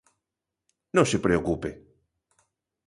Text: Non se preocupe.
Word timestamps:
Non 0.95 1.05
se 1.11 1.23
preocupe. 1.25 1.69